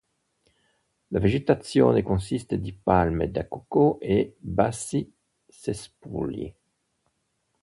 [1.11, 5.13] La vegetazione consiste di palme da cocco e bassi
[5.45, 6.51] cespugli.